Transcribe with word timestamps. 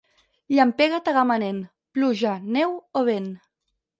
Llampega 0.53 0.97
a 1.01 1.03
Tagamanent, 1.09 1.59
pluja, 1.97 2.33
neu 2.57 2.75
o 3.03 3.07
vent. 3.13 3.31